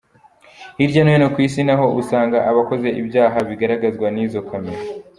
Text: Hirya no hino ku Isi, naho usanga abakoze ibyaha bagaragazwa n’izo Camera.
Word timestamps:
Hirya 0.77 1.01
no 1.03 1.11
hino 1.13 1.27
ku 1.33 1.39
Isi, 1.47 1.61
naho 1.67 1.85
usanga 2.01 2.37
abakoze 2.49 2.87
ibyaha 3.01 3.37
bagaragazwa 3.47 4.07
n’izo 4.15 4.39
Camera. 4.49 4.81